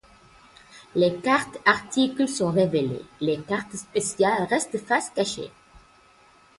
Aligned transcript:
Les 0.95 1.15
cartes 1.19 1.59
articles 1.63 2.27
sont 2.27 2.49
révélées, 2.49 3.05
les 3.19 3.37
cartes 3.39 3.75
spéciales 3.75 4.47
restent 4.49 4.79
face 4.83 5.11
cachée. 5.11 5.51